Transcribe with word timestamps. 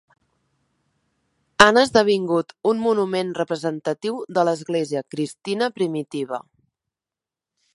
Han 1.65 1.77
esdevingut 1.81 2.55
un 2.71 2.81
monument 2.85 3.33
representatiu 3.41 4.17
de 4.39 4.47
l'església 4.49 5.05
cristina 5.17 5.69
primitiva. 5.79 6.41